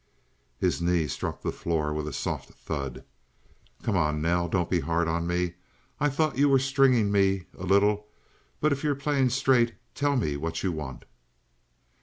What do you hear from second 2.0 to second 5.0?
a soft thud. "Come on, Nell. Don't be